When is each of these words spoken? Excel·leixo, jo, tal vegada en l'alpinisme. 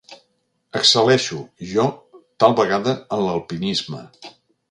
Excel·leixo, 0.79 1.41
jo, 1.73 1.85
tal 2.45 2.57
vegada 2.61 2.97
en 3.17 3.23
l'alpinisme. 3.27 4.01